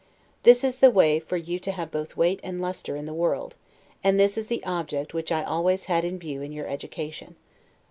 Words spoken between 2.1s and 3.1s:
weight and lustre in